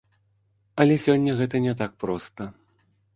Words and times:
Але 0.85 0.95
сёння 1.05 1.35
гэта 1.41 1.61
не 1.65 1.73
так 1.83 1.93
проста. 2.05 2.49